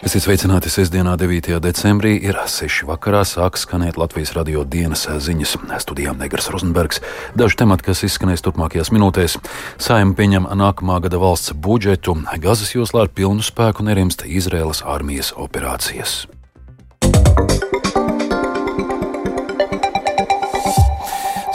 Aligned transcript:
Esiet 0.00 0.24
sveicināti 0.24 0.70
sestdienā, 0.72 1.12
9. 1.20 1.58
decembrī, 1.60 2.14
ir 2.24 2.38
6. 2.48 2.86
vakarā, 2.88 3.20
sāks 3.28 3.66
skanēt 3.66 3.98
Latvijas 4.00 4.32
radio 4.32 4.62
dienas 4.64 5.04
ziņas. 5.04 5.58
Studijām 5.84 6.16
Negras 6.16 6.48
Rozenbergs. 6.48 7.02
Daži 7.36 7.60
temati, 7.60 7.84
kas 7.90 8.00
izskanēs 8.08 8.40
turpmākajās 8.48 8.94
minūtēs. 8.96 9.36
Saima 9.76 10.16
pieņem 10.16 10.48
nākamā 10.56 11.02
gada 11.04 11.20
valsts 11.20 11.52
budžetu. 11.52 12.16
Gazas 12.40 12.72
joslā 12.72 13.04
ar 13.04 13.12
pilnu 13.12 13.44
spēku 13.44 13.84
nerimst 13.84 14.24
Izraēlas 14.24 14.80
armijas 14.88 15.34
operācijas. 15.36 16.22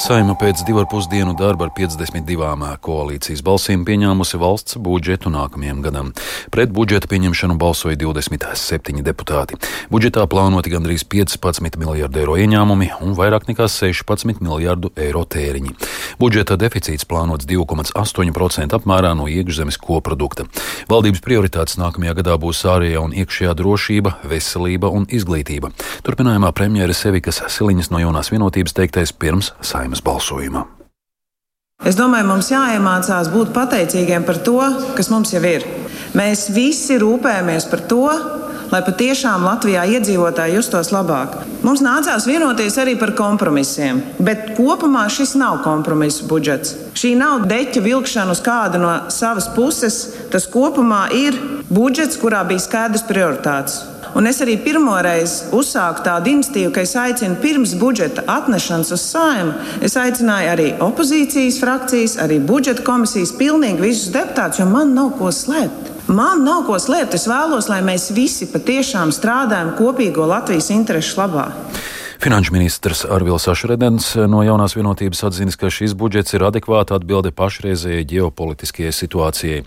Saima 0.06 0.36
pēc 0.38 0.60
divu 0.68 0.84
ar 0.84 0.86
pus 0.86 1.08
dienu 1.10 1.32
darba 1.34 1.66
ar 1.66 1.72
52 1.74 2.76
koalīcijas 2.86 3.40
balsīm 3.42 3.82
pieņēmusi 3.88 4.38
valsts 4.38 4.78
budžetu 4.78 5.32
nākamajam 5.34 5.80
gadam. 5.82 6.12
Pret 6.54 6.70
budžeta 6.70 7.10
pieņemšanu 7.10 7.56
balsoja 7.58 7.98
27 7.98 9.02
deputāti. 9.02 9.58
Budžetā 9.90 10.22
plānoti 10.30 10.70
gandrīz 10.70 11.08
15 11.10 11.80
miljardu 11.82 12.22
eiro 12.22 12.36
ieņēmumi 12.38 12.92
un 13.02 13.16
vairāk 13.18 13.48
nekā 13.50 13.66
16 13.66 14.44
miljardu 14.46 14.92
eiro 14.94 15.24
tēriņi. 15.26 15.74
Budžeta 16.22 16.54
deficīts 16.54 17.10
plānots 17.10 17.50
2,8% 17.50 18.78
apmērā 18.78 19.16
no 19.18 19.26
iekšzemes 19.26 19.82
koprodukta. 19.82 20.46
Valdības 20.86 21.26
prioritātes 21.26 21.80
nākamajā 21.82 22.14
gadā 22.22 22.38
būs 22.38 22.62
ārējā 22.62 23.02
un 23.02 23.18
iekšējā 23.24 23.58
drošība, 23.58 24.20
veselība 24.30 24.94
un 24.94 25.10
izglītība. 25.10 25.74
Turpinājumā 26.06 26.54
premjera 26.54 26.94
Sevikas 26.94 27.42
Siliņas 27.58 27.90
no 27.90 28.06
jaunās 28.06 28.30
vienotības 28.30 28.78
teiktais 28.78 29.10
pirms 29.18 29.56
saimas 29.66 29.95
saimnes 29.96 30.02
balsojuma. 30.04 30.66
Es 31.86 31.96
domāju, 31.96 32.28
mums 32.28 32.50
jāiemācās 32.52 33.30
būt 33.30 33.54
pateicīgiem 33.54 34.26
par 34.26 34.38
to, 34.40 34.60
kas 34.96 35.10
mums 35.10 35.34
jau 35.34 35.44
ir. 35.44 35.66
Mēs 36.16 36.50
visi 36.56 36.98
rūpējamies 36.98 37.68
par 37.70 37.82
to, 37.90 38.08
lai 38.72 38.82
patiešām 38.82 39.44
Latvijā 39.44 39.84
iedzīvotāji 39.86 40.56
justos 40.56 40.92
labāk. 40.92 41.36
Mums 41.64 41.84
nācās 41.84 42.26
vienoties 42.26 42.78
arī 42.80 42.96
par 42.98 43.14
kompromisiem, 43.14 44.02
bet 44.20 44.56
kopumā 44.58 45.06
šis 45.12 45.36
nav 45.36 45.62
kompromisu 45.64 46.26
budžets. 46.28 46.76
Šī 46.96 47.14
nav 47.20 47.46
deķa 47.46 47.84
vilkšana 47.84 48.32
uz 48.32 48.42
kādu 48.42 48.80
no 48.82 48.94
savas 49.12 49.50
puses. 49.54 50.16
Tas 50.32 50.48
kopumā 50.48 51.10
ir 51.14 51.36
budžets, 51.70 52.18
kurā 52.18 52.46
bija 52.48 52.64
skaidrs 52.64 53.06
prioritātes. 53.06 53.95
Un 54.16 54.30
es 54.30 54.38
arī 54.40 54.54
pirmoreiz 54.64 55.32
uzsāku 55.56 56.06
tādu 56.06 56.32
iniciatīvu, 56.32 56.72
ka 56.76 56.86
es 56.86 56.94
aicinu 56.96 57.36
pirms 57.42 57.74
budžeta 57.76 58.24
atnešanas 58.32 58.94
uz 58.96 59.04
sājumu. 59.10 59.56
Es 59.84 59.98
aicināju 60.00 60.52
arī 60.54 60.68
opozīcijas 60.86 61.60
frakcijas, 61.60 62.16
arī 62.24 62.40
budžeta 62.40 62.86
komisijas, 62.88 63.36
pilnīgi 63.36 63.84
visus 63.84 64.14
deputātus, 64.16 64.62
jo 64.64 64.70
man 64.72 64.96
nav 64.96 65.18
ko 65.20 65.34
slēpt. 65.36 65.92
Man 66.08 66.46
nav 66.46 66.64
ko 66.68 66.78
slēpt. 66.80 67.18
Es 67.18 67.26
vēlos, 67.28 67.68
lai 67.68 67.82
mēs 67.84 68.12
visi 68.16 68.48
patiešām 68.48 69.12
strādājam 69.16 69.74
kopīgo 69.76 70.28
Latvijas 70.30 70.72
interesu 70.72 71.20
labā. 71.20 71.50
Finanšu 72.26 72.54
ministrs 72.54 73.06
Arvils 73.06 73.44
Ašredens 73.48 74.08
no 74.26 74.40
jaunās 74.42 74.74
vienotības 74.74 75.20
atzīst, 75.28 75.60
ka 75.62 75.70
šis 75.70 75.92
budžets 75.94 76.34
ir 76.34 76.42
adekvāta 76.48 76.98
atbilde 76.98 77.30
pašreizējai 77.30 78.08
ģeopolitiskajai 78.10 78.94
situācijai. 78.98 79.60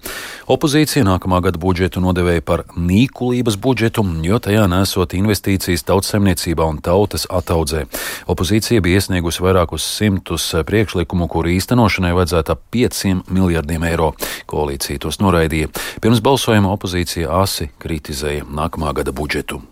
Opozīcija 0.50 1.06
nākamā 1.06 1.38
gada 1.46 1.62
budžetu 1.62 2.02
nodevēja 2.02 2.42
par 2.42 2.64
nīkulības 2.74 3.60
budžetu, 3.62 4.02
jo 4.26 4.42
tajā 4.42 4.66
nesot 4.74 5.14
investīcijas 5.14 5.86
tautsemniecībā 5.86 6.66
un 6.66 6.82
tautas 6.82 7.28
ataudzē. 7.30 7.84
Opozīcija 8.26 8.82
bija 8.82 8.98
iesniegusi 8.98 9.46
vairākus 9.46 9.86
simtus 9.86 10.50
priekšlikumu, 10.66 11.30
kuru 11.30 11.54
īstenošanai 11.54 12.10
vajadzētu 12.18 12.58
ap 12.58 12.68
5 12.74 13.30
miljardiem 13.30 13.86
eiro. 13.94 14.16
Koalīcija 14.50 15.06
tos 15.06 15.22
noraidīja. 15.22 15.70
Pirms 16.02 16.26
balsojuma 16.26 16.74
opozīcija 16.74 17.30
asi 17.38 17.70
kritizēja 17.78 18.50
nākamā 18.50 18.98
gada 18.98 19.14
budžetu. 19.14 19.62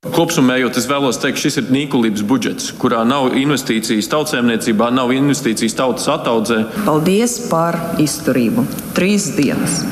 Kopsumējot, 0.00 0.78
es 0.80 0.86
vēlos 0.88 1.18
teikt, 1.20 1.42
šis 1.42 1.58
ir 1.60 1.66
nīkulības 1.74 2.22
budžets, 2.24 2.70
kurā 2.80 3.02
nav 3.04 3.34
investīcijas 3.36 4.06
tautsēmniecībā, 4.08 4.86
nav 4.96 5.12
investīcijas 5.12 5.76
tautas 5.76 6.08
attaudzē. 6.08 6.62
Paldies 6.86 7.34
par 7.50 7.76
izturību. 8.00 8.64
Trīs 8.96 9.26
dienas. 9.36 9.82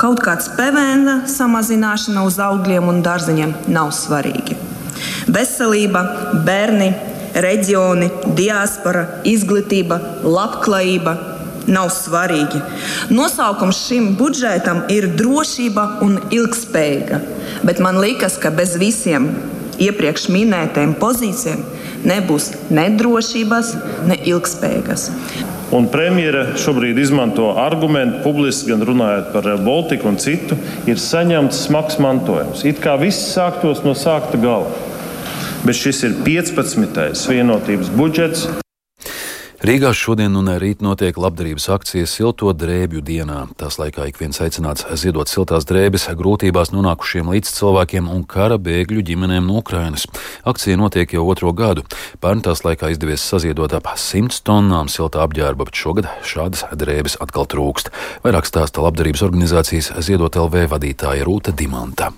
Kaut 0.00 0.22
kāds 0.24 0.48
PVN 0.56 1.26
samazināšana 1.28 2.24
uz 2.24 2.40
augļiem 2.40 2.88
un 2.88 3.04
dārzeņiem 3.04 3.52
nav 3.76 3.92
svarīgi. 3.98 4.56
Veselība, 5.28 6.06
bērni, 6.48 6.88
reģioni, 7.36 8.08
diaspora, 8.40 9.04
izglītība, 9.28 10.00
labklājība 10.24 11.18
nav 11.66 11.90
svarīgi. 11.94 12.60
Nosaukums 13.10 13.82
šim 13.88 14.14
budžetam 14.18 14.84
ir 14.92 15.08
drošība 15.18 15.86
un 16.06 16.18
ilgspējīga, 16.30 17.20
bet 17.66 17.82
man 17.82 18.00
liekas, 18.02 18.38
ka 18.42 18.52
bez 18.54 18.76
visiem 18.80 19.30
iepriekš 19.82 20.30
minētajiem 20.32 20.94
pozīcijiem 21.00 21.64
nebūs 22.06 22.52
ne 22.70 22.88
drošības, 22.96 23.74
ne 24.08 24.18
ilgspējīgas. 24.32 25.10
Un 25.74 25.88
premjera 25.90 26.52
šobrīd 26.62 26.98
izmanto 27.02 27.48
argumentu, 27.58 28.20
publiski 28.22 28.70
gan 28.70 28.84
runājot 28.86 29.32
par 29.32 29.48
Baltiku 29.66 30.12
un 30.12 30.20
citu, 30.22 30.54
ir 30.86 31.00
saņemts 31.02 31.64
smags 31.66 31.98
mantojums. 32.02 32.62
It 32.68 32.78
kā 32.84 32.94
viss 33.00 33.32
sāktos 33.32 33.82
no 33.82 33.96
sākta 33.98 34.38
gala. 34.38 34.70
Bet 35.66 35.74
šis 35.74 36.04
ir 36.06 36.14
15. 36.22 37.26
vienotības 37.32 37.90
budžets. 37.98 38.46
Rīgā 39.56 39.88
šodien 39.96 40.34
un 40.36 40.50
rīt 40.60 40.82
notiek 40.84 41.16
labdarības 41.16 41.70
akcijas 41.72 42.12
Silto 42.12 42.50
drēbju 42.52 43.00
dienā. 43.00 43.38
Tās 43.56 43.78
laikā 43.80 44.04
ik 44.10 44.18
viens 44.20 44.36
aicināts 44.44 44.84
ziedot 45.00 45.32
siltās 45.32 45.64
drēbes 45.64 46.04
grūtībās 46.18 46.74
nonākušiem 46.74 47.30
līdz 47.32 47.54
cilvēkiem 47.56 48.10
un 48.12 48.26
kara 48.28 48.58
bēgļu 48.60 49.06
ģimenēm 49.08 49.48
no 49.48 49.62
Ukrainas. 49.62 50.04
Akcija 50.44 50.76
notiek 50.76 51.16
jau 51.16 51.24
otro 51.32 51.54
gadu. 51.56 51.86
Pērn 52.20 52.44
tās 52.44 52.66
laikā 52.68 52.92
izdevies 52.92 53.24
saziedot 53.24 53.72
ap 53.72 53.88
100 53.96 54.42
tonnām 54.44 54.92
siltā 54.92 55.24
apģērba, 55.24 55.64
bet 55.64 55.80
šogad 55.80 56.12
šādas 56.20 56.66
drēbes 56.76 57.16
atkal 57.24 57.48
trūkst. 57.48 57.88
Vairāk 58.28 58.44
stāsta 58.52 58.84
labdarības 58.84 59.24
organizācijas 59.24 59.94
Ziedot 60.04 60.36
LV 60.36 60.68
vadītāja 60.76 61.24
Rūta 61.24 61.56
Dimanta. 61.56 62.12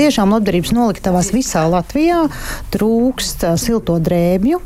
Tiešām 0.00 0.30
labdarības 0.32 0.70
noliktavās 0.72 1.26
visā 1.34 1.66
Latvijā 1.68 2.22
trūkst 2.72 3.42
silto 3.60 3.98
drēbju. 4.00 4.56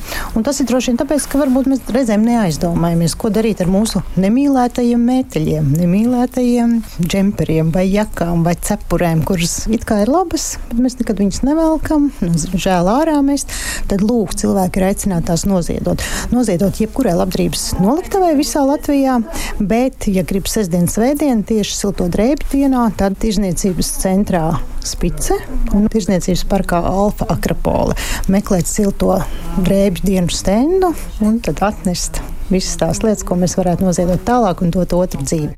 Tas 0.46 0.60
ir 0.62 0.68
droši 0.68 0.92
vien 0.92 0.98
tāpēc, 1.00 1.24
ka 1.26 1.40
varbūt 1.40 1.66
mēs 1.72 1.80
reizēm 1.90 2.22
neaizdomājamies, 2.22 3.16
ko 3.18 3.32
darīt 3.34 3.58
ar 3.64 3.72
mūsu 3.72 4.04
nemīlētajiem 4.14 5.02
mēteļiem, 5.08 5.72
nemīlētajiem 5.80 6.76
džemperiem 7.00 7.72
vai 7.74 7.82
jakām 7.88 8.44
vai 8.46 8.52
cepurēm, 8.54 9.24
kuras 9.26 9.64
it 9.74 9.82
kā 9.88 10.04
ir 10.04 10.12
labas, 10.14 10.52
bet 10.68 10.84
mēs 10.84 11.00
nekad 11.00 11.24
viņas 11.24 11.42
nevelkam, 11.48 12.06
nu, 12.22 12.30
žēl 12.54 12.92
ārā 12.92 13.16
mēs. 13.26 13.48
Tad 13.90 14.06
lūk, 14.06 14.36
cilvēki 14.38 14.78
ir 14.78 14.86
aicināti 14.92 15.32
tās 15.32 15.48
noziedot. 15.50 16.04
Noziedot 16.30 16.78
jebkurai 16.78 17.16
labdarības 17.18 17.72
noliktavai 17.80 18.36
visā 18.38 18.62
Latvijā, 18.70 19.18
bet, 19.58 20.06
ja 20.06 20.22
grib 20.22 20.46
sestdienas 20.46 20.94
svētdienu 20.94 21.42
tieši 21.50 21.80
silto 21.80 22.06
drēbju 22.06 22.54
dienā, 22.54 22.86
tad 23.02 23.18
tirzniecības 23.18 23.96
centrā 24.06 24.46
Spice 24.84 25.38
un 25.74 25.88
Tirzniecības 25.90 26.44
parkā 26.50 26.80
Alfa 26.84 27.26
Akropole. 27.32 27.96
Meklēt 28.32 28.68
silto 28.70 29.18
drēbju 29.64 30.06
dienu 30.06 30.32
stendu 30.32 30.92
un 31.24 31.40
tad 31.44 31.62
atnest 31.64 32.20
visas 32.52 32.78
tās 32.80 33.02
lietas, 33.04 33.24
ko 33.26 33.38
mēs 33.40 33.56
varētu 33.58 33.86
noziedot 33.86 34.24
tālāk 34.26 34.62
un 34.64 34.74
dot 34.74 34.94
otru 34.96 35.24
dzīvi. 35.24 35.52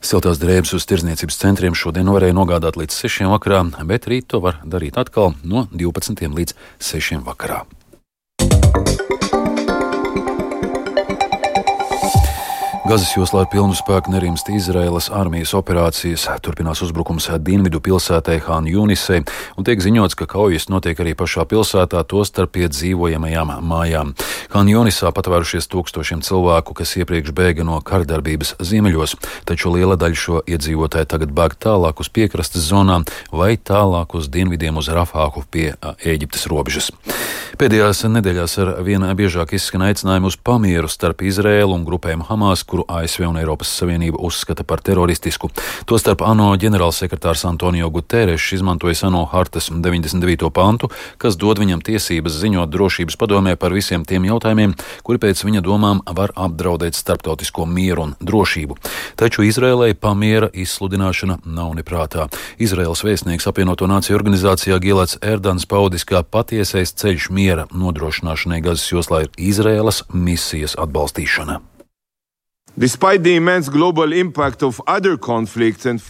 Siltās 0.00 0.38
drēbes 0.40 0.72
uz 0.76 0.86
tirdzniecības 0.88 1.40
centriem 1.40 1.74
šodien 1.76 2.08
varēja 2.12 2.36
nogādāt 2.36 2.78
līdz 2.80 3.00
6 3.06 3.30
vakarā, 3.32 3.64
bet 3.88 4.06
rīt 4.10 4.30
to 4.32 4.40
var 4.44 4.60
darīt 4.64 4.98
atkal 5.00 5.34
no 5.44 5.66
12 5.72 6.36
līdz 6.38 6.56
6 6.92 7.24
vakarā. 7.26 7.64
Gazas 12.86 13.16
joslā 13.16 13.40
ar 13.42 13.48
pilnu 13.50 13.74
spēku 13.74 14.12
nerimst 14.14 14.46
Izraēlas 14.46 15.08
armijas 15.10 15.56
operācijas, 15.58 16.28
turpinās 16.38 16.84
uzbrukums 16.86 17.24
dienvidu 17.42 17.80
pilsētai 17.82 18.36
Han 18.44 18.68
Junisei, 18.70 19.24
un 19.58 19.66
tiek 19.66 19.82
ziņots, 19.82 20.14
ka 20.14 20.28
kaujas 20.30 20.68
notiek 20.70 21.00
arī 21.02 21.16
pašā 21.18 21.48
pilsētā, 21.50 22.04
tostarp 22.06 22.52
pie 22.54 22.68
dzīvojamajām 22.70 23.50
mājām. 23.66 24.12
Han 24.54 24.70
Junisā 24.70 25.10
patvērušies 25.10 25.66
tūkstošiem 25.72 26.22
cilvēku, 26.22 26.76
kas 26.78 26.94
iepriekš 27.00 27.34
bēga 27.34 27.66
no 27.66 27.80
kardarbības 27.82 28.54
ziemeļos, 28.62 29.16
taču 29.50 29.74
liela 29.74 29.98
daļa 29.98 30.22
šo 30.22 30.44
iedzīvotāju 30.46 31.10
tagad 31.10 31.34
bēg 31.34 31.58
tālāk 31.58 32.04
uz 32.04 32.12
piekrastes 32.12 32.70
zonām 32.70 33.08
vai 33.34 33.56
tālāk 33.58 34.14
uz 34.14 34.30
dienvidiem 34.30 34.78
uz 34.78 34.92
Rafāhu 34.94 35.42
pie 35.50 35.72
Ēģiptes 35.82 36.46
robežas. 36.54 36.92
Pēdējās 37.56 38.02
nedēļās 38.12 38.54
ar 38.60 38.70
vien 38.84 39.04
biežāk 39.16 39.54
izskan 39.56 39.86
aicinājumi 39.86 40.28
uz 40.28 40.34
pamieru 40.36 40.90
starp 40.92 41.22
Izrēlu 41.24 41.72
un 41.72 41.86
grupēm 41.88 42.26
Hamas, 42.28 42.66
kuru 42.76 42.84
ASV 42.88 43.24
un 43.24 43.38
Eiropas 43.40 43.70
Savienība 43.72 44.18
uzskata 44.20 44.64
par 44.64 44.82
teroristisku. 44.84 45.48
Tostarp 45.88 46.20
ANO 46.20 46.50
ģenerālsekretārs 46.60 47.46
Antonio 47.48 47.88
Guterres 47.90 48.50
izmantoja 48.52 49.06
ANO 49.08 49.22
hartas 49.32 49.70
99. 49.72 50.50
pantu, 50.52 50.90
kas 51.16 51.38
dod 51.40 51.56
viņam 51.62 51.80
tiesības 51.80 52.36
ziņot 52.42 52.68
drošības 52.68 53.16
padomē 53.16 53.54
par 53.56 53.72
visiem 53.72 54.04
tiem 54.04 54.26
jautājumiem, 54.28 54.74
kuri 55.02 55.22
pēc 55.22 55.40
viņa 55.46 55.62
domām 55.64 56.02
var 56.04 56.34
apdraudēt 56.36 56.98
starptautisko 56.98 57.64
mieru 57.64 58.10
un 58.10 58.12
drošību. 58.20 58.76
Taču 59.16 59.46
Izrēlai 59.48 59.94
pamiera 59.94 60.50
izsludināšana 60.52 61.38
nav 61.46 61.72
neprātā. 61.78 62.26
Izraels 62.58 63.04
vēstnieks 63.06 63.48
apvienoto 63.48 63.88
nāciju 63.88 64.18
organizācijā 64.18 64.76
Gilets 64.84 65.16
Erdans 65.22 65.64
paudis, 65.64 66.04
ka 66.04 66.20
patiesais 66.20 66.92
ceļš 66.92 67.30
miera 67.32 67.64
nodrošināšanai 67.72 68.60
Gazas 68.68 68.92
joslā 68.92 69.24
ir 69.24 69.32
Izraēlas 69.48 70.02
misijas 70.12 70.76
atbalstīšana. 70.76 71.62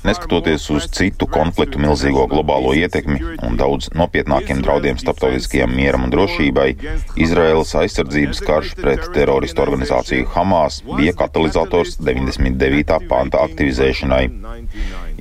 Neskatoties 0.03 0.65
uz 0.75 0.89
citu 0.97 1.29
konfliktu 1.31 1.79
milzīgo 1.79 2.25
globālo 2.33 2.73
ietekmi 2.75 3.21
un 3.47 3.55
daudz 3.61 3.93
nopietnākiem 3.95 4.65
draudiem 4.67 4.99
starptautiskajam 4.99 5.71
mieram 5.79 6.09
un 6.09 6.15
drošībai, 6.17 6.67
Izraēlas 7.23 7.71
aizsardzības 7.85 8.43
karš 8.49 8.75
pret 8.81 9.07
teroristu 9.15 9.63
organizāciju 9.63 10.27
Hamas 10.35 10.81
bija 10.89 11.15
katalizators 11.23 12.01
99. 12.03 12.99
panta 13.15 13.47
aktivizēšanai. 13.47 14.25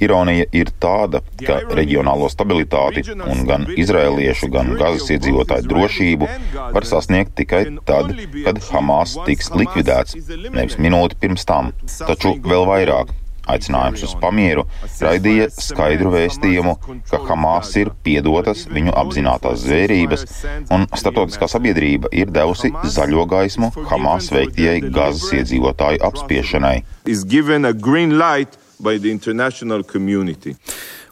Ironija 0.01 0.45
ir 0.56 0.71
tāda, 0.81 1.21
ka 1.45 1.62
reģionālo 1.77 2.30
stabilitāti 2.31 3.06
un 3.15 3.44
gan 3.47 3.68
izrēliešu, 3.75 4.50
gan 4.53 4.74
gazas 4.80 5.12
iedzīvotāju 5.15 5.69
drošību 5.71 6.30
var 6.75 6.88
sasniegt 6.88 7.36
tikai 7.39 7.65
tad, 7.88 8.13
kad 8.45 8.63
Hamas 8.71 9.18
tiks 9.27 9.51
likvidēts, 9.56 10.18
nevis 10.50 10.80
minūti 10.81 11.19
pirms 11.21 11.47
tam, 11.47 11.71
taču 12.06 12.36
vēl 12.44 12.68
vairāk. 12.71 13.13
Aicinājums 13.45 14.01
uz 14.07 14.15
pamieru 14.18 14.63
raidīja 15.06 15.51
skaidru 15.53 16.09
vēstījumu, 16.15 16.71
ka 17.12 17.19
Hamas 17.27 17.75
ir 17.77 17.92
piedotas 18.06 18.65
viņu 18.74 18.95
apzinātās 18.97 19.62
zvērības, 19.68 20.25
un 20.74 20.88
starptautiskā 20.97 21.50
sabiedrība 21.53 22.09
ir 22.09 22.33
devusi 22.33 22.74
zaļo 22.97 23.27
gaismu 23.30 23.69
Hamas 23.92 24.31
veiktajai 24.33 24.80
gazas 24.89 25.30
iedzīvotāju 25.38 26.01
apspiešanai 26.09 26.80
by 28.80 28.98
the 28.98 29.12
international 29.12 29.83
community. 29.83 30.56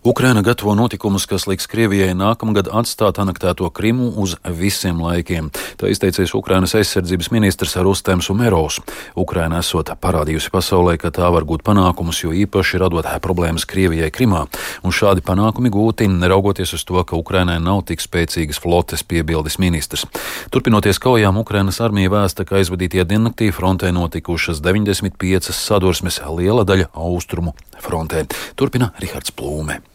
Ukraina 0.05 0.41
gatavo 0.41 0.75
notikumus, 0.75 1.23
kas 1.25 1.45
liks 1.47 1.63
Krievijai 1.71 2.11
nākamgad 2.11 2.67
atstāt 2.67 3.21
anektēto 3.23 3.69
Krimu 3.71 4.09
uz 4.19 4.33
visiem 4.43 4.97
laikiem. 4.99 5.45
Tā 5.79 5.87
izteicies 5.87 6.33
Ukrainas 6.35 6.73
aizsardzības 6.75 7.29
ministrs 7.31 7.77
Rustems 7.79 8.27
Umerovs. 8.33 8.81
Ukraina 9.15 9.61
esot 9.63 9.93
parādījusi 10.03 10.51
pasaulē, 10.51 10.97
ka 10.99 11.07
tā 11.07 11.29
var 11.31 11.47
gūt 11.47 11.63
panākumus, 11.63 12.19
jo 12.25 12.33
īpaši 12.35 12.81
radot 12.83 13.07
problēmas 13.23 13.63
Krievijai 13.63 14.11
Krimā. 14.11 14.41
Un 14.83 14.91
šādi 14.91 15.23
panākumi 15.23 15.71
gūti, 15.71 16.09
neraugoties 16.11 16.75
uz 16.75 16.83
to, 16.83 16.99
ka 17.07 17.15
Ukrainai 17.15 17.61
nav 17.63 17.85
tik 17.87 18.03
spēcīgas 18.03 18.59
flotes, 18.59 19.07
piebildes 19.07 19.55
ministrs. 19.55 20.03
Turpinoties 20.51 20.99
kaujām, 20.99 21.39
Ukrainas 21.39 21.79
armija 21.79 22.11
vēsta, 22.11 22.43
ka 22.43 22.59
aizvadītie 22.59 23.07
diennaktī 23.07 23.53
frontē 23.55 23.95
notikušas 23.95 24.59
95 24.59 25.55
sadursmes, 25.55 26.19
liela 26.27 26.67
daļa 26.67 26.91
austrumu 26.91 27.55
frontē. 27.79 28.27
Turpina 28.59 28.91
Rihards 28.99 29.31
Plūme. 29.31 29.92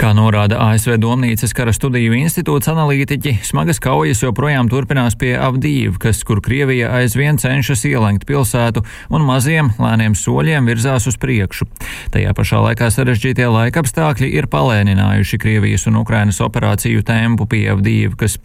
Kā 0.00 0.12
norāda 0.16 0.58
ASV 0.70 0.96
Domnīcas 1.00 1.54
kara 1.56 1.72
studiju 1.74 2.14
institūts 2.18 2.70
analītiķi, 2.72 3.38
smagas 3.46 3.80
kaujas 3.82 4.22
joprojām 4.24 4.68
turpinās 4.72 5.16
pie 5.20 5.32
Avdīvkas, 5.40 6.22
kur 6.28 6.42
Krievija 6.44 6.92
aizvien 6.98 7.40
cenšas 7.40 7.86
ielenkt 7.88 8.26
pilsētu 8.28 8.84
un 9.10 9.24
maziem, 9.26 9.72
lēniem 9.80 10.16
soļiem 10.18 10.68
virzās 10.70 11.08
uz 11.10 11.18
priekšu. 11.20 11.68
Tajā 12.14 12.34
pašā 12.36 12.62
laikā 12.66 12.90
sarežģītie 12.92 13.48
laikapstākļi 13.50 14.32
ir 14.36 14.50
palēninājuši 14.52 15.40
Krievijas 15.40 15.88
un 15.90 16.00
Ukrainas 16.02 16.40
operāciju 16.44 17.04
tempu 17.06 17.48
pie 17.50 17.66
Avdīvkas. 17.72 18.38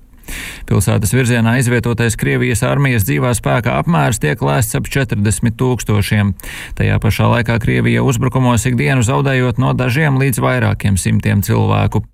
Pilsētas 0.70 1.14
virzienā 1.16 1.58
aizvietotais 1.60 2.18
Krievijas 2.20 2.64
armijas 2.66 3.06
dzīvā 3.08 3.34
spēka 3.38 3.78
apmērs 3.82 4.22
tiek 4.24 4.42
lēsts 4.42 4.80
ap 4.80 4.90
40 4.90 5.56
tūkstošiem. 5.60 6.34
Tajā 6.80 6.98
pašā 7.04 7.30
laikā 7.36 7.60
Krievija 7.64 8.04
uzbrukumos 8.06 8.66
ikdienu 8.70 9.06
zaudējot 9.06 9.62
no 9.62 9.76
dažiem 9.78 10.20
līdz 10.22 10.42
vairākiem 10.44 11.00
simtiem 11.02 11.46
cilvēku. 11.46 12.06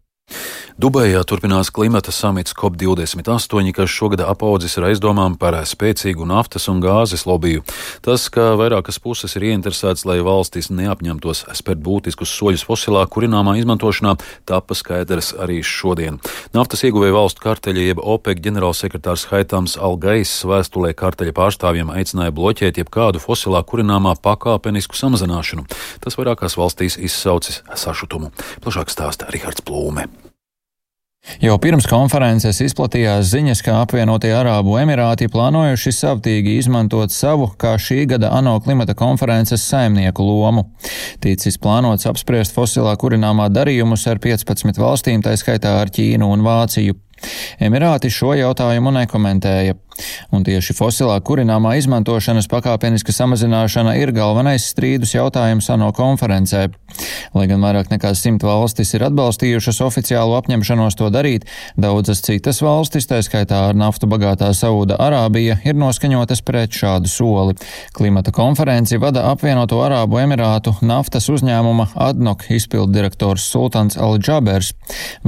Dubajā 0.81 1.19
turpinās 1.29 1.69
klimata 1.69 2.09
samits 2.09 2.55
COP28, 2.57 3.69
kas 3.77 3.91
šogad 3.93 4.23
apaudzis 4.25 4.79
ar 4.79 4.87
aizdomām 4.87 5.35
par 5.37 5.53
spēcīgu 5.69 6.25
naftas 6.25 6.65
un 6.71 6.79
gāzes 6.81 7.27
lobiju. 7.29 7.61
Tas, 8.01 8.23
ka 8.33 8.55
vairākas 8.57 8.97
puses 9.03 9.35
ir 9.37 9.45
ieinteresētas, 9.51 10.07
lai 10.09 10.15
valstis 10.25 10.71
neapņemtos 10.73 11.43
spērt 11.59 11.83
būtiskus 11.85 12.33
soļus 12.33 12.63
fosilā 12.65 13.03
kurināmā 13.13 13.59
izmantošanā, 13.59 14.15
tapa 14.49 14.73
skaidrs 14.79 15.35
arī 15.37 15.59
šodien. 15.61 16.17
Naftas 16.57 16.81
ieguvēja 16.89 17.13
valstu 17.19 17.45
karteļa 17.45 17.85
jeb 17.91 18.01
OPEC 18.01 18.41
ģenerālsekretārs 18.47 19.27
Haitams 19.29 19.77
Algais 19.77 20.33
vēstulē 20.49 20.95
karteļa 20.97 21.37
pārstāvjiem 21.43 21.93
aicināja 21.93 22.33
bloķēt 22.33 22.81
jebkādu 22.81 23.21
fosilā 23.21 23.61
kurināmā 23.69 24.17
pakāpenisku 24.17 24.97
samazināšanu. 24.97 25.69
Tas 26.01 26.17
vairākās 26.17 26.57
valstīs 26.57 26.97
izsaucis 26.97 27.61
sašutumu. 27.69 28.33
Plašāk 28.65 28.89
stāsta 28.89 29.29
Rihards 29.29 29.61
Plūme. 29.61 30.09
Jau 31.41 31.53
pirms 31.61 31.85
konferences 31.85 32.57
izplatījās 32.65 33.27
ziņas, 33.29 33.59
ka 33.61 33.75
apvienotie 33.83 34.31
Arābu 34.33 34.73
Emirāti 34.81 35.27
plānojuši 35.29 35.93
savtīgi 35.93 36.55
izmantot 36.57 37.13
savu, 37.13 37.51
kā 37.61 37.75
šī 37.77 38.07
gada 38.09 38.31
ANO 38.33 38.55
klimata 38.65 38.95
konferences 38.97 39.61
saimnieku 39.69 40.25
lomu. 40.25 40.65
Ticis 41.21 41.59
plānots 41.61 42.09
apspriest 42.09 42.57
fosilā 42.57 42.95
kurināmā 42.97 43.51
darījumus 43.53 44.07
ar 44.09 44.17
15 44.23 44.81
valstīm, 44.81 45.21
tā 45.21 45.35
skaitā 45.37 45.77
ar 45.83 45.93
Ķīnu 45.93 46.25
un 46.25 46.41
Vāciju. 46.45 46.97
Emirāti 47.61 48.09
šo 48.09 48.33
jautājumu 48.33 48.93
nekomentēja. 48.97 49.77
Un 50.31 50.45
tieši 50.47 50.73
fosilā 50.75 51.17
kurināmā 51.25 51.75
izmantošanas 51.79 52.47
pakāpeniska 52.51 53.13
samazināšana 53.15 53.97
ir 53.99 54.13
galvenais 54.15 54.65
strīdus 54.71 55.13
jautājums 55.15 55.67
ANO 55.73 55.91
konferencē. 55.95 56.69
Lai 57.35 57.45
gan 57.47 57.63
vairāk 57.63 57.91
nekā 57.91 58.13
simt 58.17 58.43
valstis 58.43 58.93
ir 58.95 59.05
atbalstījušas 59.07 59.81
oficiālu 59.85 60.35
apņemšanos 60.39 60.97
to 60.99 61.09
darīt, 61.13 61.47
daudzas 61.79 62.23
citas 62.25 62.61
valstis, 62.63 63.07
tā 63.09 63.21
skaitā 63.23 63.61
ar 63.69 63.77
naftu 63.77 64.09
bagātā 64.11 64.51
Sauda 64.57 64.97
Arābija, 65.01 65.59
ir 65.67 65.77
noskaņotas 65.79 66.43
pret 66.47 66.75
šādu 66.75 67.11
soli. 67.11 67.55
Klimata 67.95 68.33
konferenci 68.35 68.99
vada 69.01 69.27
apvienoto 69.31 69.79
Arābu 69.83 70.21
Emirātu 70.23 70.75
naftas 70.81 71.29
uzņēmuma 71.31 71.91
Adnok 72.07 72.47
izpildirektors 72.51 73.47
Sultans 73.51 73.99
Al-Džabers. 73.99 74.73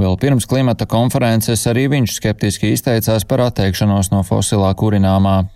Vēl 0.00 0.18
pirms 0.20 0.48
klimata 0.50 0.88
konferences 0.90 1.64
arī 1.70 1.86
viņš 1.92 2.18
skeptiski 2.18 2.74
izteicās 2.74 3.24
par 3.28 3.46
atteikšanos 3.48 4.12
no 4.12 4.24
fosilā 4.26 4.53
fosilā 4.54 4.74
kurināmā. 4.78 5.48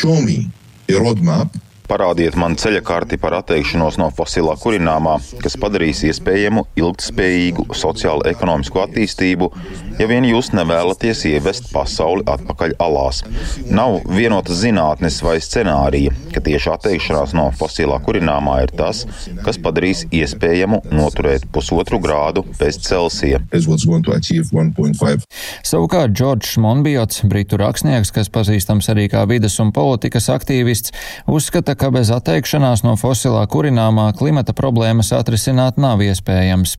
Show 0.00 0.20
me 0.22 0.48
a 0.88 1.00
roadmap 1.02 1.52
Parādiet 1.88 2.34
man 2.36 2.52
ceļa 2.60 2.82
karti 2.84 3.16
par 3.16 3.32
atteikšanos 3.38 3.96
no 3.96 4.10
fosilā 4.12 4.52
kurināmā, 4.60 5.14
kas 5.40 5.54
padarīs 5.56 6.02
iespējamu 6.04 6.66
ilgtspējīgu 6.76 7.64
sociālo-ekonomisko 7.72 8.82
attīstību, 8.82 9.48
ja 9.96 10.08
vien 10.10 10.26
jūs 10.28 10.50
nevēlaties 10.52 11.24
ievest 11.30 11.70
pasauli 11.72 12.26
atpakaļ 12.28 12.74
alās. 12.84 13.22
Nav 13.72 14.02
vienotas 14.12 14.60
zinātnes 14.60 15.16
vai 15.24 15.38
scenārija, 15.40 16.12
ka 16.34 16.42
tieši 16.44 16.72
atteikšanās 16.74 17.32
no 17.38 17.46
fosilā 17.56 17.96
kurināmā 18.04 18.58
ir 18.66 18.74
tas, 18.76 19.06
kas 19.46 19.56
padarīs 19.64 20.04
iespējamu 20.12 20.82
noturēt 20.92 21.48
pusotru 21.54 22.02
grādu 22.04 22.44
pēc 22.60 22.82
Celsija. 22.84 23.40
Savukārt 25.64 26.12
Džordžs 26.12 26.60
Monbiots, 26.60 27.24
britu 27.32 27.56
rakstnieks, 27.64 28.12
kas 28.12 28.28
pazīstams 28.34 28.92
arī 28.92 29.08
kā 29.08 29.24
vidas 29.30 29.56
un 29.64 29.72
politikas 29.72 30.28
aktīvists, 30.36 30.92
uzskata, 31.32 31.77
ka 31.78 31.90
bez 31.94 32.10
atteikšanās 32.10 32.82
no 32.82 32.96
fosilā 32.98 33.44
kurināmā 33.50 34.10
klimata 34.18 34.54
problēmas 34.56 35.12
atrisināt 35.14 35.78
nav 35.78 36.02
iespējams. 36.02 36.74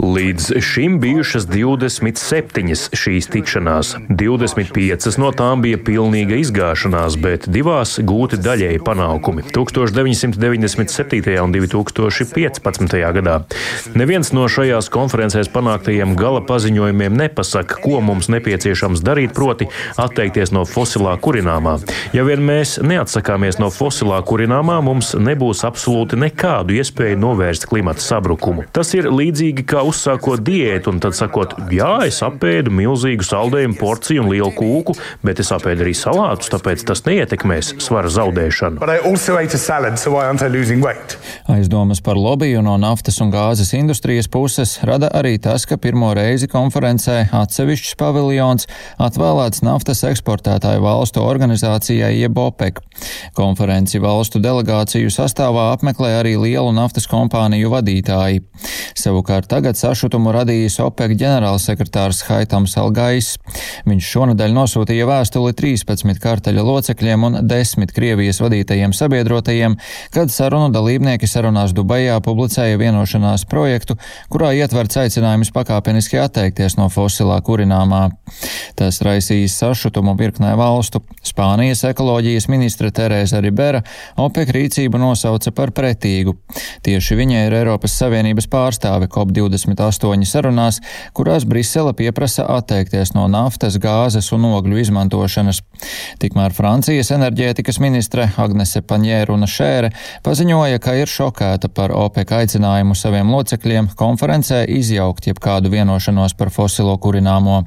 Līdz 0.00 0.46
šim 0.64 0.96
bijušas 1.02 1.48
27 1.50 2.76
šīs 2.96 3.28
tikšanās. 3.34 3.92
25 4.08 5.18
no 5.20 5.32
tām 5.36 5.64
bija 5.64 5.80
pilnīga 5.88 6.38
izgāšanās, 6.40 7.18
bet 7.20 7.48
divās 7.52 7.96
gūti 8.00 8.38
daļēji 8.40 8.80
panākumi- 8.86 9.44
1997. 9.56 11.36
un 11.42 11.52
2015. 11.52 13.12
gadā. 13.18 13.36
Neviens 13.94 14.32
no 14.32 14.46
šajās 14.48 14.88
konferencēs 14.88 15.52
panāktajiem 15.52 16.16
gala 16.16 16.40
paziņojumiem 16.40 17.18
nepasaka, 17.18 17.82
ko 17.82 18.00
mums 18.00 18.30
nepieciešams 18.32 19.02
darīt, 19.02 19.34
proti 19.34 19.68
atteikties 19.98 20.52
no 20.52 20.64
fosilā 20.64 21.18
kurināmā. 21.20 21.76
Ja 22.14 22.24
vien 22.24 22.45
mēs 22.46 22.76
neatsakāmies 22.84 23.58
no 23.60 23.70
fosilā 23.74 24.18
kurināmā, 24.26 24.78
mums 24.84 25.12
nebūs 25.18 25.64
absolūti 25.66 26.18
nekādu 26.20 26.76
iespēju 26.78 27.18
novērst 27.22 27.66
klimata 27.70 28.02
sabrukumu. 28.04 28.66
Tas 28.76 28.92
ir 28.96 29.08
līdzīgi 29.10 29.64
kā 29.68 29.82
uzsākot 29.86 30.42
diētu 30.46 30.92
un 30.92 31.00
tad 31.02 31.16
sakot, 31.18 31.56
jā, 31.74 31.92
es 32.06 32.20
apēdu 32.26 32.72
milzīgu 32.74 33.26
saldējumu 33.26 33.78
porciju 33.80 34.24
un 34.24 34.30
lielu 34.32 34.52
kūku, 34.56 34.96
bet 35.26 35.42
es 35.42 35.52
apēdu 35.54 35.86
arī 35.86 35.94
salātus, 35.96 36.50
tāpēc 36.52 36.84
tas 36.86 37.02
neietekmēs 37.08 37.74
svara 37.82 38.12
zaudēšanu. 38.12 38.82
Salad, 39.66 39.96
so 39.98 40.12
Aizdomas 41.50 42.00
par 42.04 42.18
lobiju 42.20 42.60
no 42.62 42.76
naftas 42.78 43.18
un 43.24 43.32
gāzes 43.32 43.72
industrijas 43.76 44.28
puses 44.30 44.76
rada 44.86 45.08
arī 45.16 45.36
tas, 45.42 45.64
ka 45.66 45.78
pirmo 45.80 46.12
reizi 46.16 46.48
konferencē 46.50 47.16
atsevišķs 47.34 47.96
paviljons 47.98 48.68
atvēlēts 49.02 49.64
naftas 49.66 50.04
eksportētāju 50.10 50.84
valstu 50.84 51.24
organizācijai 51.24 52.12
jeb 52.20 52.35
jeb 52.36 52.44
OPEC. 52.44 52.80
Konferenci 53.36 53.98
valstu 54.00 54.40
delegāciju 54.40 55.10
sastāvā 55.12 55.72
apmeklē 55.74 56.20
arī 56.20 56.36
lielu 56.36 56.72
naftas 56.72 57.06
kompāniju 57.08 57.70
vadītāji. 57.72 58.42
Savukārt 58.96 59.48
tagad 59.48 59.76
sašutumu 59.76 60.32
radījis 60.32 60.78
OPEC 60.84 61.16
ģenerālsekretārs 61.20 62.24
Haitams 62.28 62.76
Algais. 62.80 63.34
Viņš 63.86 64.10
šonadēļ 64.12 64.54
nosūtīja 64.56 65.08
vēstuli 65.08 65.52
13 65.56 66.20
kārtaļa 66.22 66.64
locekļiem 66.64 67.26
un 67.28 67.38
10 67.48 67.92
Krievijas 67.96 68.40
vadītajiem 68.40 68.92
sabiedrotajiem, 68.96 69.76
kad 70.14 70.32
sarunu 70.32 70.70
dalībnieki 70.74 71.28
sarunās 71.28 71.74
Dubajā 71.76 72.18
publicēja 72.24 72.80
vienošanās 72.80 73.46
projektu, 73.48 73.98
kurā 74.32 74.52
ietverts 74.56 75.00
aicinājums 75.04 75.52
pakāpeniski 75.54 76.20
atteikties 76.20 76.78
no 76.80 76.88
fosilā 76.92 77.38
kurināmā. 77.44 78.08
Tas 78.76 79.02
raisīs 79.04 79.56
sašutumu 79.60 80.16
virknē 80.18 80.54
valstu. 80.58 81.02
Spānijas 81.26 81.84
ekoloģijas 82.26 82.48
ministre 82.50 82.90
Terēza 82.90 83.38
Ribera 83.40 83.82
OPEC 84.18 84.50
rīcību 84.50 84.98
nosauca 84.98 85.52
par 85.54 85.70
pretīgu. 85.70 86.34
Tieši 86.82 87.14
viņa 87.14 87.44
ir 87.46 87.54
Eiropas 87.54 87.94
Savienības 88.00 88.48
pārstāve 88.50 89.06
COP28 89.06 90.26
sarunās, 90.26 90.80
kurās 91.14 91.46
Brisele 91.46 91.92
pieprasa 91.94 92.46
atteikties 92.56 93.14
no 93.14 93.28
naftas, 93.30 93.78
gāzes 93.78 94.32
un 94.34 94.48
ogļu 94.50 94.80
izmantošanas. 94.82 95.62
Tikmēr 96.18 96.54
Francijas 96.56 97.12
enerģētikas 97.14 97.78
ministre 97.78 98.26
Agnese 98.36 98.82
Paņēruna 98.82 99.46
Šēre 99.46 99.92
paziņoja, 100.26 100.82
ka 100.82 100.96
ir 100.98 101.06
šokēta 101.06 101.70
par 101.70 101.94
OPEC 101.94 102.32
aicinājumu 102.40 102.98
saviem 102.98 103.30
locekļiem 103.30 103.92
konferencē 103.94 104.64
izjaukt 104.66 105.30
jebkādu 105.30 105.70
vienošanos 105.70 106.34
par 106.34 106.50
fosilo 106.50 106.98
kurināmo. 106.98 107.62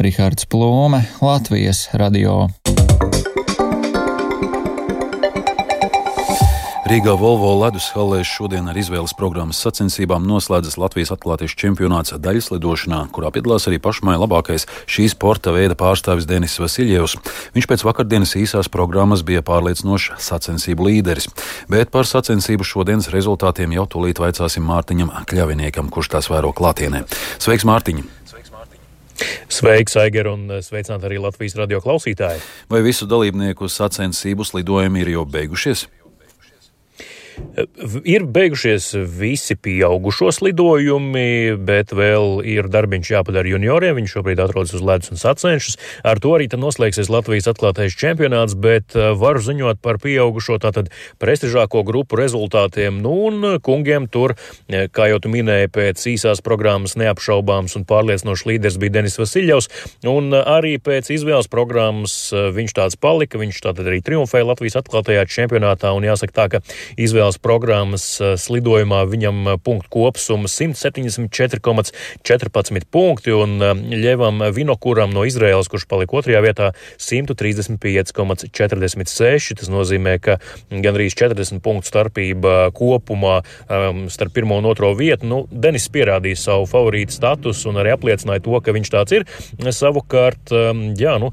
Rihards 0.00 0.44
Plūme, 0.48 1.06
Latvijas 1.24 1.88
radio. 1.96 2.50
Rīgā 6.92 7.14
Volvo 7.16 7.54
ledus 7.56 7.86
halēs 7.94 8.28
šodien 8.28 8.66
ar 8.68 8.76
izvēles 8.76 9.14
programmas 9.16 9.62
sacensībām 9.64 10.26
noslēdzas 10.28 10.74
Latvijas 10.76 11.14
atklātiešu 11.14 11.56
čempionāts 11.62 12.12
daļas 12.20 12.50
lidošanā, 12.52 12.98
kurā 13.16 13.30
piedalās 13.32 13.64
arī 13.70 13.78
pašmai 13.80 14.18
labākais 14.20 14.66
šī 14.92 15.06
sporta 15.08 15.54
veida 15.56 15.72
pārstāvis 15.72 16.28
Denis 16.28 16.58
Vasiljevs. 16.60 17.14
Viņš 17.56 17.68
pēc 17.70 17.84
vakardienas 17.88 18.36
īsās 18.36 18.68
programmas 18.68 19.22
bija 19.24 19.40
pārliecinošs 19.40 20.20
sacensību 20.20 20.90
līderis, 20.90 21.30
bet 21.72 21.88
par 21.94 22.04
sacensību 22.04 22.68
šodienas 22.68 23.08
rezultātiem 23.14 23.72
jau 23.78 23.86
tūlīt 23.96 24.20
vaicāsim 24.20 24.68
Mārtiņam 24.68 25.14
Kļaviniekam, 25.32 25.88
kurš 25.88 26.12
tās 26.18 26.28
vēro 26.28 26.52
klātienē. 26.52 27.06
Sveiks, 27.40 27.64
Mārtiņ! 27.72 28.04
Sveiks, 29.52 29.96
Aigar, 29.96 30.28
un 30.34 30.58
sveicināt 30.60 31.08
arī 31.08 31.22
Latvijas 31.24 31.56
radio 31.56 31.80
klausītāji! 31.80 32.44
Vai 32.68 32.84
visu 32.84 33.08
dalībnieku 33.08 33.70
sacensību 33.70 34.44
slidojumi 34.44 35.06
ir 35.06 35.14
jau 35.16 35.24
beigušies? 35.24 35.88
Ir 38.08 38.24
beigušies 38.24 38.94
visi 39.12 39.58
pieaugušo 39.60 40.30
lidojumi, 40.40 41.58
bet 41.60 41.92
vēl 41.92 42.40
ir 42.48 42.68
darbiņš 42.72 43.10
jāpadara 43.12 43.50
junioriem. 43.52 43.98
Viņš 43.98 44.14
šobrīd 44.16 44.40
atrodas 44.40 44.72
uz 44.72 44.84
ledus 44.84 45.12
un 45.12 45.20
sacenšas. 45.20 45.76
Ar 46.06 46.20
to 46.22 46.32
arī 46.32 46.46
noslēgsies 46.48 47.10
Latvijas 47.12 47.50
atklātais 47.52 47.96
čempionāts, 47.98 48.56
bet 48.56 48.96
eh, 48.96 49.12
varu 49.18 49.42
ziņot 49.44 49.82
par 49.84 49.98
pieaugušo 50.00 50.56
tātad 50.62 50.88
prestižāko 51.20 51.82
grupu 51.84 52.16
rezultātiem. 52.20 53.02
Nu, 53.04 53.12
un 53.28 53.58
kungiem 53.60 54.08
tur, 54.08 54.36
eh, 54.68 54.88
kā 54.88 55.10
jau 55.12 55.20
tu 55.20 55.32
minēji, 55.32 55.68
pēc 55.76 56.06
īsās 56.14 56.40
programmas 56.44 56.96
neapšaubāms 56.96 57.76
un 57.76 57.84
pārliecinošs 57.88 58.46
līderis 58.48 58.80
bija 58.80 58.96
Denis 58.96 59.18
Vasiljovs, 59.20 59.68
un 60.08 60.32
eh, 60.32 60.40
arī 60.40 60.78
pēc 60.80 61.12
izvēles 61.18 61.52
programmas 61.52 62.16
viņš 62.32 62.76
tāds 62.80 62.96
palika. 62.96 63.40
Viņš 63.42 63.60
tātad 63.60 63.92
arī 63.92 64.00
triumfēja 64.04 64.48
Latvijas 64.48 64.80
atklātajā 64.80 65.28
čempionātā, 65.28 65.92
un 65.92 66.08
jāsaka 66.08 66.38
tā, 66.40 66.48
ka 66.56 66.64
izvēles 66.96 67.31
programmas 67.38 68.20
eh, 68.20 68.36
slidojumā 68.40 69.04
viņam 69.08 69.46
eh, 69.46 69.56
punktu 69.62 69.88
kopsumma 69.92 70.48
174,14 70.50 72.84
punkti, 72.90 73.32
un 73.36 73.62
eh, 73.62 73.74
Ļevam 74.02 74.42
Vinokuram 74.54 75.10
no 75.14 75.24
Izraēlas, 75.28 75.68
kurš 75.70 75.86
palika 75.90 76.16
otrajā 76.18 76.40
vietā, 76.44 76.66
135,46. 76.98 79.58
Tas 79.62 79.68
nozīmē, 79.72 80.12
ka 80.22 80.32
gandrīz 80.72 81.12
40 81.18 81.60
punktu 81.62 81.86
starpība 81.90 82.52
kopumā 82.74 83.36
um, 83.42 84.08
starp 84.10 84.32
pirmo 84.34 84.54
un 84.58 84.66
otro 84.70 84.94
vietu. 84.98 85.26
Nu, 85.28 85.46
Denis 85.52 85.88
pierādīja 85.92 86.36
savu 86.40 86.66
favorītu 86.70 87.12
statusu 87.14 87.68
un 87.70 87.76
arī 87.82 87.90
apliecināja 87.94 88.40
to, 88.44 88.54
ka 88.64 88.70
viņš 88.74 88.88
tāds 88.92 89.12
ir. 89.16 89.22
Savukārt, 89.72 90.44
um, 90.56 90.78
jā, 90.98 91.14
nu, 91.22 91.28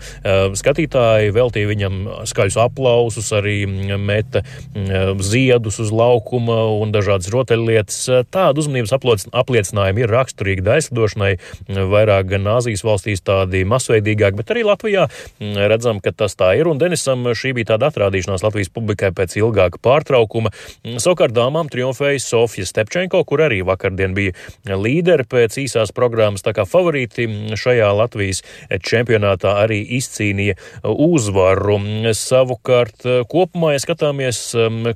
skatītāji 0.59 1.35
veltīja 1.35 1.67
viņam 1.69 1.93
skaļus 2.29 2.57
aplausus, 2.61 3.31
arī 3.35 3.57
mm, 3.67 4.05
meta 4.09 4.43
mm, 4.43 5.21
ziedus 5.23 5.78
uz 5.83 5.91
laukuma 5.95 6.59
un 6.79 6.91
dažādas 6.93 7.29
rotaļlietas. 7.33 7.99
Tādu 8.33 8.63
uzmanības 8.63 8.93
apliecinājumi 9.31 10.03
ir 10.03 10.13
raksturīgi 10.13 10.65
daislidošanai, 10.65 11.31
vairāk 11.69 12.29
gan 12.33 12.49
Āzijas 12.55 12.83
valstīs 12.85 13.23
tādi 13.25 13.63
masveidīgāk, 13.69 14.35
bet 14.39 14.51
arī 14.53 14.65
Latvijā 14.67 15.07
redzam, 15.39 16.01
ka 16.03 16.11
tas 16.11 16.35
tā 16.39 16.51
ir. 16.59 16.67
Un 16.69 16.81
Denisam 16.81 17.23
šī 17.31 17.53
bija 17.57 17.73
tāda 17.73 17.89
atrādīšanās 17.89 18.43
Latvijas 18.45 18.71
publikai 18.73 19.11
pēc 19.15 19.37
ilgāka 19.39 19.79
pārtraukuma. 19.83 20.51
Savukārt 20.99 21.33
dāmām 21.35 21.69
triumfēja 21.71 22.19
Sofija 22.23 22.67
Stepčenko, 22.67 23.23
kur 23.27 23.45
arī 23.45 23.61
vakardien 23.65 24.15
bija 24.17 24.33
līderi 24.67 25.25
pēc 25.29 25.59
īsās 25.63 25.93
programmas, 25.95 26.43
tā 26.45 26.53
kā 26.57 26.65
favorīti 26.69 27.27
šajā 27.59 27.89
Latvijas 27.95 28.43
čempionātā 28.85 29.55
arī 29.63 29.79
izcīnīja 29.99 30.57
uzvaru. 30.83 31.79
Savukārt 32.17 33.05
kopumā, 33.29 33.73
ja 33.75 33.83
skatāmies, 33.83 34.41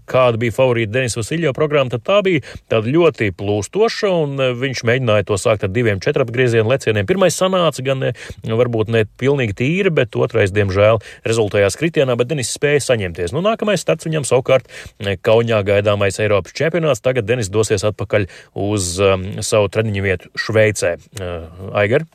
kāda 0.10 0.40
bija 0.42 0.52
favorīta 0.56 0.73
Denis 0.89 1.18
Vasiljo 1.18 1.53
programma, 1.56 1.94
tad 1.94 2.03
tā 2.08 2.20
bija 2.25 2.44
tāda 2.72 2.92
ļoti 2.94 3.32
plūstoša, 3.38 4.12
un 4.24 4.36
e, 4.42 4.50
viņš 4.60 4.84
mēģināja 4.89 5.27
to 5.30 5.38
sākt 5.39 5.65
ar 5.68 5.72
diviem 5.74 6.01
četrapgriezienu 6.03 6.70
lecieniem. 6.70 7.08
Pirmais 7.10 7.38
sanāca 7.38 7.86
gan 7.86 8.01
ne, 8.03 8.12
varbūt 8.44 8.92
ne 8.94 9.06
pilnīgi 9.20 9.58
tīri, 9.62 9.94
bet 9.94 10.18
otrais, 10.20 10.53
diemžēl, 10.56 11.01
rezultējās 11.27 11.77
kritienā, 11.80 12.18
bet 12.20 12.32
Denis 12.32 12.53
spēja 12.56 12.84
saņemties. 12.89 13.36
Nu, 13.36 13.44
nākamais 13.46 13.84
starts 13.84 14.10
viņam 14.10 14.27
savukārt 14.27 14.70
e, 14.70 15.15
Kaunijā 15.18 15.62
gaidāmais 15.68 16.20
Eiropas 16.24 16.56
čempionāts. 16.58 17.03
Tagad 17.03 17.27
Denis 17.30 17.51
dosies 17.53 17.86
atpakaļ 17.88 18.27
uz 18.60 18.96
um, 19.03 19.27
savu 19.46 19.70
treniņu 19.74 20.06
vietu 20.06 20.34
Šveicē. 20.39 20.96
Uh, 21.20 21.75
Aigar? 21.77 22.08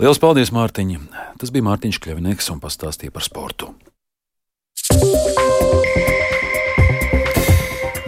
Lielas 0.00 0.20
paldies, 0.22 0.52
Mārtiņ! 0.54 0.96
Tas 1.40 1.54
bija 1.54 1.66
Mārtiņš 1.70 2.02
Kļavinieks 2.02 2.52
un 2.54 2.62
pastāstīja 2.62 3.14
par 3.14 3.26
sportu. 3.26 3.74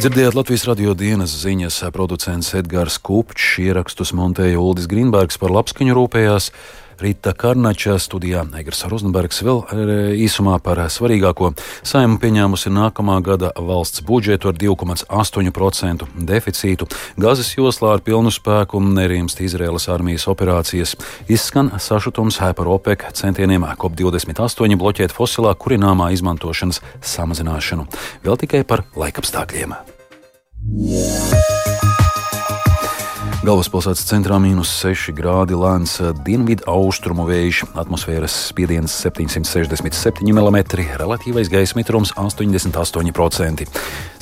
Dzirdējāt 0.06 0.36
Latvijas 0.38 0.64
radio 0.68 0.92
dienas 0.94 1.32
ziņas, 1.34 1.80
producents 1.90 2.52
Edgars 2.54 2.94
Kupčs, 3.02 3.56
ierakstus 3.58 4.12
montēja 4.14 4.60
Uldis 4.62 4.86
Grīnbergs 4.86 5.34
par 5.42 5.50
labskaņu 5.50 5.96
rūpējās. 5.98 6.46
Rīta 7.02 7.32
Karnača 7.34 7.96
studijā 7.98 8.44
Egers 8.54 8.84
Rozenbergs 8.86 9.42
vēl 9.42 9.58
e, 9.66 9.96
īsumā 10.22 10.60
par 10.62 10.78
svarīgāko. 10.94 11.50
Saima 11.82 12.20
pieņēmusi 12.22 12.70
nākamā 12.70 13.16
gada 13.26 13.50
valsts 13.58 14.04
budžetu 14.06 14.52
ar 14.52 14.54
2,8% 14.62 16.06
deficītu. 16.30 16.88
Gazas 17.18 17.50
joslā 17.58 17.96
ar 17.96 18.04
pilnu 18.06 18.30
spēku 18.30 18.78
nerimst 18.86 19.42
Izraēlas 19.42 19.88
armijas 19.90 20.28
operācijas. 20.30 20.94
Izskan 21.26 21.72
sašutums 21.82 22.38
par 22.38 22.70
OPEC 22.78 23.08
centieniem 23.10 23.66
COP28 23.74 24.78
bloķēt 24.78 25.18
fosilā 25.18 25.50
kurināmā 25.58 26.12
izmantošanas 26.14 26.80
samazināšanu. 27.02 27.90
Vēl 28.22 28.42
tikai 28.46 28.62
par 28.62 28.86
laikapstākļiem. 28.94 29.74
Yeah. 30.68 31.45
Galvaspilsētas 33.46 34.08
centrā 34.08 34.40
mīnus 34.42 34.72
6 34.80 35.12
grādi 35.14 35.54
lēns 35.54 35.92
dienvidu 36.26 36.64
austrumu 36.66 37.28
vējš, 37.28 37.60
atmosfēras 37.78 38.34
spiediens 38.48 38.90
767 39.04 40.26
mm, 40.32 40.56
relatīvais 40.98 41.46
gaisa 41.52 41.78
mitrums 41.78 42.10
88%. 42.18 43.68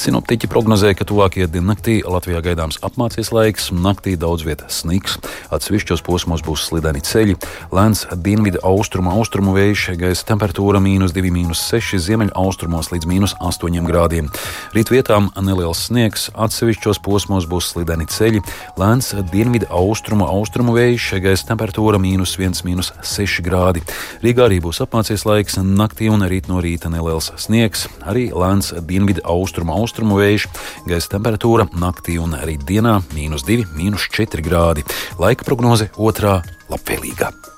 Sinoptiķi 0.04 0.50
prognozē, 0.52 0.90
ka 0.99 1.07
tuvākajā 1.09 1.47
diennaktī 1.54 1.95
Latvijā 2.04 2.43
gaidāms 2.45 2.76
apmācies 2.85 3.31
laiks, 3.33 3.71
naktī 3.73 4.19
daudz 4.21 4.45
vietā 4.45 4.69
sniks, 4.69 5.16
atsevišķos 5.54 6.04
posmos 6.04 6.45
būs 6.45 6.66
slideni 6.69 7.00
ceļi, 7.00 7.38
lēns 7.73 8.04
dienvidu 8.12 8.61
austrumu 8.61 9.14
austrumu 9.14 9.57
vējš, 9.57 9.87
gaisa 10.04 10.28
temperatūra 10.35 10.83
mīnus 10.85 11.16
2,6, 11.16 11.97
ziemeļa 12.11 12.37
austrumos 12.45 12.93
līdz 12.93 13.09
mīnus 13.09 13.37
8 13.40 13.88
grādiem. 13.88 14.28
Rīt 14.76 14.93
vietām 14.93 15.33
neliels 15.40 15.87
sniegs, 15.88 16.28
atsevišķos 16.37 17.00
posmos 17.00 17.49
būs 17.49 17.73
slideni 17.73 18.11
ceļi, 18.11 18.45
lēns 18.76 19.13
dienvidu 19.23 19.68
austrumu 19.71 20.26
austrumu 20.26 20.75
vējš, 20.76 21.06
gaisa 21.23 21.49
temperatūra 21.52 22.00
mīnus 22.02 22.35
1,6 22.40 23.44
grādi. 23.47 23.85
Rīgā 24.25 24.49
arī 24.49 24.61
būs 24.64 24.83
apmācies 24.85 25.26
laiks, 25.28 25.61
naktī 25.62 26.11
un 26.12 26.26
rīt 26.26 26.50
no 26.50 26.61
rīta 26.64 26.90
neliels 26.92 27.30
sniegs, 27.40 27.87
arī 28.02 28.28
lēns 28.35 28.73
dienvidu 28.88 29.25
austrumu 29.25 29.78
austrumu 29.78 30.18
vējš, 30.21 30.50
gaisa 30.90 31.14
temperatūra 31.16 31.71
naktī 31.78 32.18
un 32.23 32.37
rīt 32.42 32.66
dienā 32.68 33.00
mīnus 33.14 33.47
2,4 33.47 34.44
grādi. 34.44 34.87
Laika 35.23 35.47
prognoze 35.47 35.92
otrā 35.94 36.40
labvēlīgā. 36.73 37.53